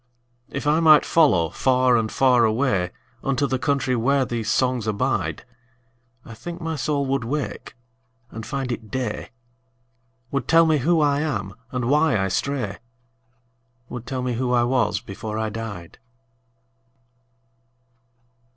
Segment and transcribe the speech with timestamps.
[0.49, 6.59] If I might follow far and far awayUnto the country where these songs abide,I think
[6.59, 7.75] my soul would wake
[8.31, 9.29] and find it day,
[10.31, 14.99] Would tell me who I am, and why I stray,—Would tell me who I was
[15.01, 15.99] before I died.